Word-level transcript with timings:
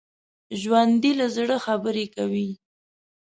ژوندي 0.61 1.11
له 1.19 1.25
زړه 1.35 1.55
خبرې 1.65 2.05
کوي 2.15 2.49